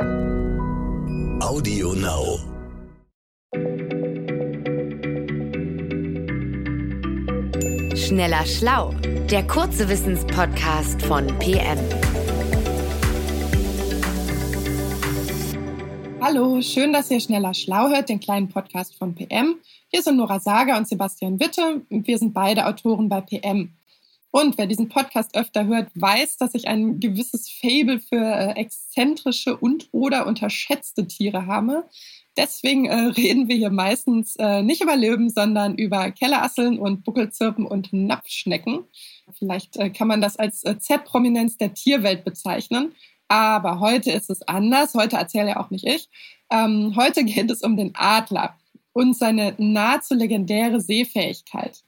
[0.00, 2.38] Audio Now.
[7.94, 8.94] Schneller Schlau,
[9.30, 11.78] der kurze Wissenspodcast von PM.
[16.22, 19.56] Hallo, schön, dass ihr Schneller Schlau hört, den kleinen Podcast von PM.
[19.88, 21.82] Hier sind Nora Sager und Sebastian Witte.
[21.90, 23.74] Wir sind beide Autoren bei PM.
[24.32, 29.56] Und wer diesen Podcast öfter hört, weiß, dass ich ein gewisses Fable für äh, exzentrische
[29.56, 31.84] und oder unterschätzte Tiere habe.
[32.36, 37.66] Deswegen äh, reden wir hier meistens äh, nicht über Löwen, sondern über Kellerasseln und Buckelzirpen
[37.66, 38.84] und Napfschnecken.
[39.32, 42.92] Vielleicht äh, kann man das als äh, Z-Prominenz der Tierwelt bezeichnen.
[43.26, 44.94] Aber heute ist es anders.
[44.94, 46.08] Heute erzähle ja auch nicht ich.
[46.50, 48.56] Ähm, heute geht es um den Adler
[48.92, 51.84] und seine nahezu legendäre Sehfähigkeit.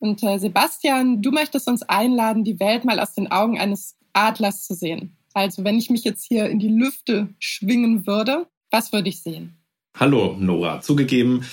[0.00, 4.66] Und äh, Sebastian, du möchtest uns einladen, die Welt mal aus den Augen eines Adlers
[4.66, 5.16] zu sehen.
[5.34, 9.58] Also wenn ich mich jetzt hier in die Lüfte schwingen würde, was würde ich sehen?
[9.94, 11.44] Hallo Nora, zugegeben,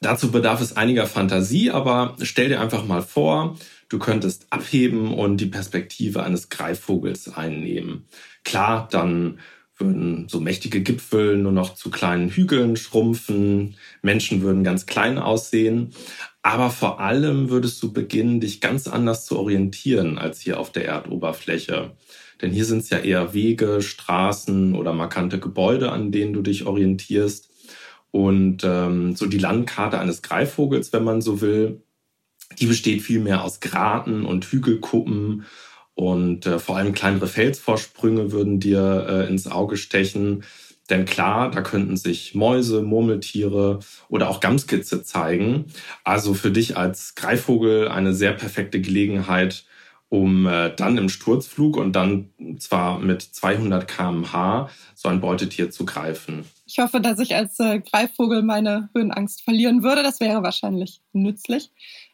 [0.00, 3.56] dazu bedarf es einiger Fantasie, aber stell dir einfach mal vor,
[3.88, 8.06] du könntest abheben und die Perspektive eines Greifvogels einnehmen.
[8.42, 9.38] Klar, dann
[9.76, 15.92] würden so mächtige Gipfel nur noch zu kleinen Hügeln schrumpfen, Menschen würden ganz klein aussehen,
[16.44, 20.84] aber vor allem würdest du beginnen, dich ganz anders zu orientieren als hier auf der
[20.84, 21.92] Erdoberfläche.
[22.42, 26.66] Denn hier sind es ja eher Wege, Straßen oder markante Gebäude, an denen du dich
[26.66, 27.48] orientierst.
[28.10, 31.82] Und ähm, so die Landkarte eines Greifvogels, wenn man so will,
[32.58, 35.46] die besteht vielmehr aus Graten und Hügelkuppen
[35.94, 40.44] und äh, vor allem kleinere Felsvorsprünge würden dir äh, ins Auge stechen.
[40.90, 45.66] Denn klar, da könnten sich Mäuse, Murmeltiere oder auch Gamskitze zeigen.
[46.04, 49.64] Also für dich als Greifvogel eine sehr perfekte Gelegenheit,
[50.10, 55.86] um äh, dann im Sturzflug und dann zwar mit 200 km/h so ein Beutetier zu
[55.86, 56.44] greifen.
[56.66, 60.02] Ich hoffe, dass ich als äh, Greifvogel meine Höhenangst verlieren würde.
[60.02, 61.70] Das wäre wahrscheinlich nützlich.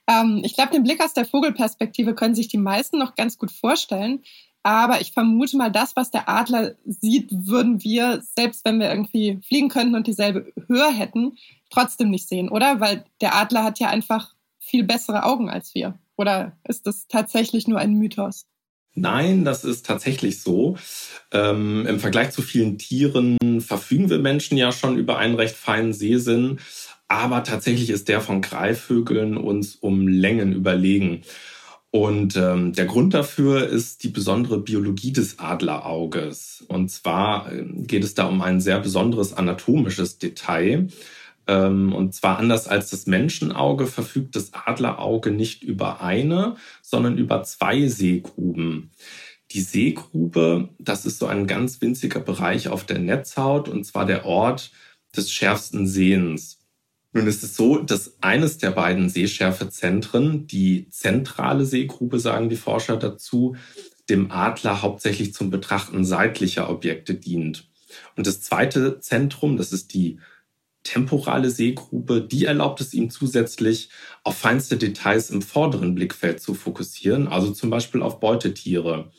[0.07, 3.51] Ähm, ich glaube, den Blick aus der Vogelperspektive können sich die meisten noch ganz gut
[3.51, 4.23] vorstellen.
[4.63, 9.41] Aber ich vermute mal, das, was der Adler sieht, würden wir, selbst wenn wir irgendwie
[9.47, 11.37] fliegen könnten und dieselbe Höhe hätten,
[11.71, 12.81] trotzdem nicht sehen, oder?
[12.81, 15.99] Weil der Adler hat ja einfach viel bessere Augen als wir.
[16.17, 18.47] Oder ist das tatsächlich nur ein Mythos?
[18.95, 20.77] Nein, das ist tatsächlich so.
[21.33, 25.93] Ähm, Im Vergleich zu vielen Tieren verfügen wir Menschen ja schon über einen recht feinen
[25.93, 26.59] Sehsinn,
[27.09, 31.23] aber tatsächlich ist der von Greifvögeln uns um Längen überlegen.
[31.93, 36.65] Und ähm, der Grund dafür ist die besondere Biologie des Adlerauges.
[36.69, 40.87] Und zwar ähm, geht es da um ein sehr besonderes anatomisches Detail.
[41.49, 47.43] Ähm, und zwar anders als das Menschenauge verfügt das Adlerauge nicht über eine, sondern über
[47.43, 48.93] zwei Sehgruben.
[49.51, 54.27] Die Sehgrube, das ist so ein ganz winziger Bereich auf der Netzhaut und zwar der
[54.27, 54.71] Ort
[55.17, 56.60] des schärfsten Sehens.
[57.13, 62.97] Nun ist es so, dass eines der beiden Sehschärfezentren, die zentrale Sehgrube, sagen die Forscher
[62.97, 63.57] dazu,
[64.09, 67.69] dem Adler hauptsächlich zum Betrachten seitlicher Objekte dient.
[68.17, 70.21] Und das zweite Zentrum, das ist die
[70.83, 73.91] temporale Sehgrube, die erlaubt es ihm zusätzlich,
[74.23, 79.11] auf feinste Details im vorderen Blickfeld zu fokussieren, also zum Beispiel auf Beutetiere.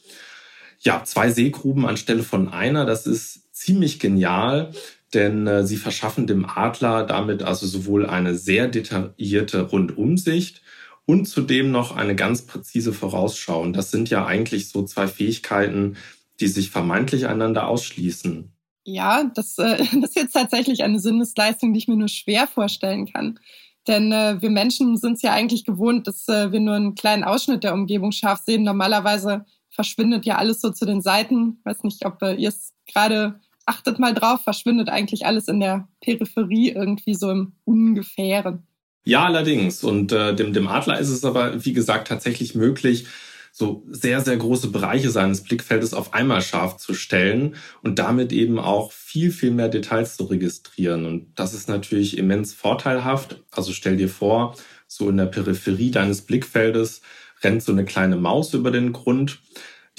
[0.79, 4.73] Ja, zwei Seegruben anstelle von einer, das ist ziemlich genial,
[5.13, 10.61] denn äh, sie verschaffen dem Adler damit also sowohl eine sehr detaillierte Rundumsicht
[11.05, 13.61] und zudem noch eine ganz präzise Vorausschau.
[13.61, 15.97] Und das sind ja eigentlich so zwei Fähigkeiten,
[16.39, 18.51] die sich vermeintlich einander ausschließen.
[18.83, 23.11] Ja, das, äh, das ist jetzt tatsächlich eine Sinnesleistung, die ich mir nur schwer vorstellen
[23.11, 23.39] kann.
[23.87, 27.23] Denn äh, wir Menschen sind es ja eigentlich gewohnt, dass äh, wir nur einen kleinen
[27.23, 28.63] Ausschnitt der Umgebung scharf sehen.
[28.63, 31.57] Normalerweise verschwindet ja alles so zu den Seiten.
[31.59, 33.39] Ich weiß nicht, ob äh, ihr es gerade
[33.71, 38.67] achtet mal drauf, verschwindet eigentlich alles in der Peripherie irgendwie so im Ungefähren.
[39.03, 39.83] Ja, allerdings.
[39.83, 43.07] Und äh, dem, dem Adler ist es aber, wie gesagt, tatsächlich möglich,
[43.53, 48.59] so sehr, sehr große Bereiche seines Blickfeldes auf einmal scharf zu stellen und damit eben
[48.59, 51.05] auch viel, viel mehr Details zu registrieren.
[51.05, 53.41] Und das ist natürlich immens vorteilhaft.
[53.51, 54.55] Also stell dir vor,
[54.87, 57.01] so in der Peripherie deines Blickfeldes
[57.43, 59.39] rennt so eine kleine Maus über den Grund.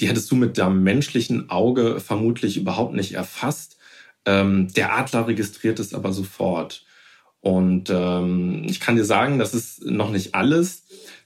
[0.03, 3.77] Die hättest du mit deinem menschlichen Auge vermutlich überhaupt nicht erfasst.
[4.25, 6.83] Ähm, der Adler registriert es aber sofort.
[7.39, 10.83] Und ähm, ich kann dir sagen, das ist noch nicht alles,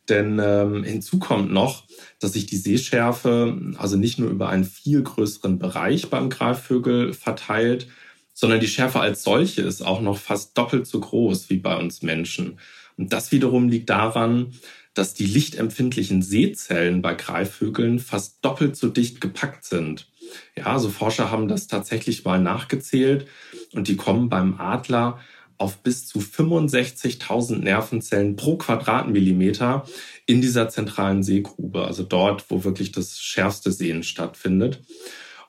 [0.09, 1.85] denn ähm, hinzu kommt noch,
[2.19, 7.87] dass sich die Sehschärfe also nicht nur über einen viel größeren Bereich beim Greifvögel verteilt,
[8.35, 12.03] sondern die Schärfe als solche ist auch noch fast doppelt so groß wie bei uns
[12.03, 12.59] Menschen.
[12.95, 14.53] Und das wiederum liegt daran,
[14.97, 20.09] dass die lichtempfindlichen Sehzellen bei Greifvögeln fast doppelt so dicht gepackt sind.
[20.55, 23.27] Ja, also Forscher haben das tatsächlich mal nachgezählt
[23.73, 25.19] und die kommen beim Adler
[25.57, 29.85] auf bis zu 65.000 Nervenzellen pro Quadratmillimeter
[30.25, 34.81] in dieser zentralen Sehgrube, also dort, wo wirklich das schärfste Sehen stattfindet.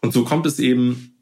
[0.00, 1.17] Und so kommt es eben,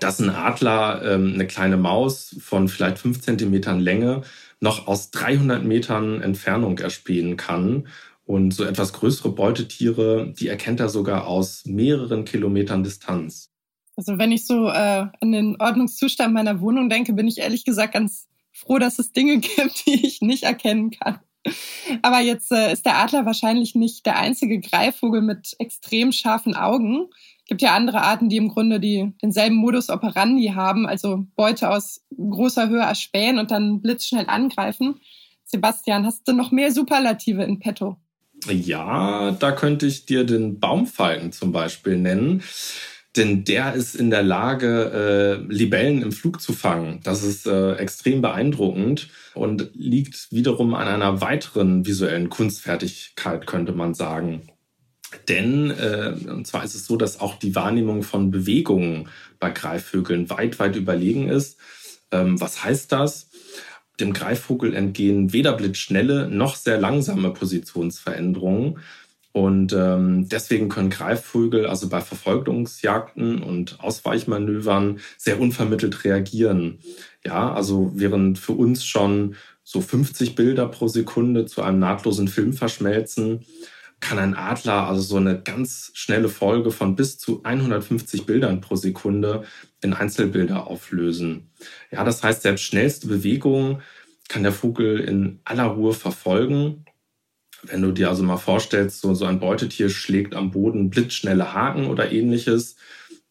[0.00, 4.22] dass ein Adler ähm, eine kleine Maus von vielleicht fünf Zentimetern Länge
[4.60, 7.88] noch aus 300 Metern Entfernung erspähen kann.
[8.24, 13.50] Und so etwas größere Beutetiere, die erkennt er sogar aus mehreren Kilometern Distanz.
[13.94, 17.94] Also wenn ich so äh, an den Ordnungszustand meiner Wohnung denke, bin ich ehrlich gesagt
[17.94, 21.20] ganz froh, dass es Dinge gibt, die ich nicht erkennen kann.
[22.02, 27.08] Aber jetzt äh, ist der Adler wahrscheinlich nicht der einzige Greifvogel mit extrem scharfen Augen.
[27.46, 32.02] Gibt ja andere Arten, die im Grunde die, denselben Modus operandi haben, also Beute aus
[32.16, 34.96] großer Höhe erspähen und dann blitzschnell angreifen.
[35.44, 37.96] Sebastian, hast du noch mehr Superlative in petto?
[38.48, 42.42] Ja, da könnte ich dir den Baumfalken zum Beispiel nennen
[43.16, 47.00] denn der ist in der Lage, äh, Libellen im Flug zu fangen.
[47.02, 53.94] Das ist äh, extrem beeindruckend und liegt wiederum an einer weiteren visuellen Kunstfertigkeit, könnte man
[53.94, 54.42] sagen.
[55.28, 59.08] Denn, äh, und zwar ist es so, dass auch die Wahrnehmung von Bewegungen
[59.38, 61.58] bei Greifvögeln weit, weit überlegen ist.
[62.10, 63.28] Ähm, was heißt das?
[64.00, 68.78] Dem Greifvogel entgehen weder blitzschnelle noch sehr langsame Positionsveränderungen.
[69.32, 76.78] Und ähm, deswegen können Greifvögel also bei Verfolgungsjagden und Ausweichmanövern sehr unvermittelt reagieren.
[77.24, 82.54] Ja, also während für uns schon so 50 Bilder pro Sekunde zu einem nahtlosen Film
[82.54, 83.44] verschmelzen,
[84.00, 88.76] kann ein Adler also so eine ganz schnelle Folge von bis zu 150 Bildern pro
[88.76, 89.44] Sekunde
[89.82, 91.50] in Einzelbilder auflösen.
[91.90, 93.82] Ja, das heißt, selbst schnellste Bewegungen
[94.28, 96.84] kann der Vogel in aller Ruhe verfolgen
[97.62, 101.86] wenn du dir also mal vorstellst, so, so ein Beutetier schlägt am Boden blitzschnelle Haken
[101.86, 102.76] oder ähnliches,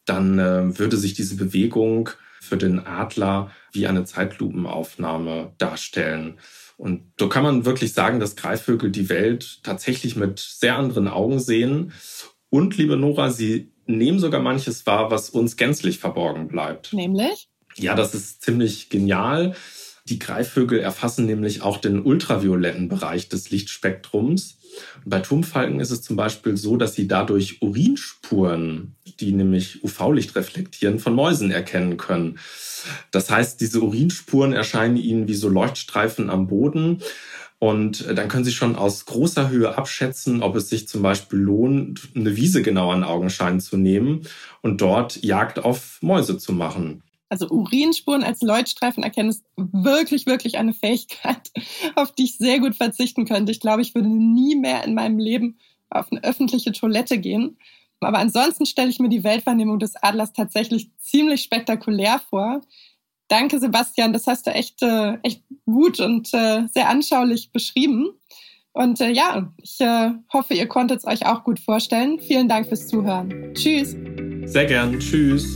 [0.06, 2.10] dann äh, würde sich diese Bewegung
[2.42, 6.38] für den Adler wie eine Zeitlupenaufnahme darstellen.
[6.78, 11.40] Und so kann man wirklich sagen, dass Greifvögel die Welt tatsächlich mit sehr anderen Augen
[11.40, 11.94] sehen.
[12.50, 16.94] Und liebe Nora, sie nehmen sogar manches wahr, was uns gänzlich verborgen bleibt.
[16.94, 17.50] Nämlich?
[17.76, 19.56] Ja, das ist ziemlich genial.
[20.08, 24.60] Die Greifvögel erfassen nämlich auch den ultravioletten Bereich des Lichtspektrums.
[25.04, 31.00] bei Turmfalken ist es zum Beispiel so, dass sie dadurch Urinspuren, die nämlich UV-Licht reflektieren,
[31.00, 32.38] von Mäusen erkennen können.
[33.10, 37.02] Das heißt, diese Urinspuren erscheinen ihnen wie so Leuchtstreifen am Boden.
[37.58, 42.10] Und dann können Sie schon aus großer Höhe abschätzen, ob es sich zum Beispiel lohnt,
[42.14, 44.28] eine Wiese genau an Augenschein zu nehmen
[44.62, 47.02] und dort Jagd auf Mäuse zu machen.
[47.30, 51.52] Also Urinspuren als Leuchtstreifen erkennen ist wirklich, wirklich eine Fähigkeit,
[51.96, 53.52] auf die ich sehr gut verzichten könnte.
[53.52, 55.58] Ich glaube, ich würde nie mehr in meinem Leben
[55.90, 57.58] auf eine öffentliche Toilette gehen.
[58.02, 62.62] Aber ansonsten stelle ich mir die Weltwahrnehmung des Adlers tatsächlich ziemlich spektakulär vor.
[63.28, 64.14] Danke, Sebastian.
[64.14, 68.10] Das hast du echt, äh, echt gut und äh, sehr anschaulich beschrieben.
[68.74, 72.20] Und äh, ja, ich äh, hoffe, ihr konntet es euch auch gut vorstellen.
[72.20, 73.54] Vielen Dank fürs Zuhören.
[73.56, 73.96] Tschüss.
[74.46, 75.00] Sehr gern.
[75.00, 75.56] Tschüss.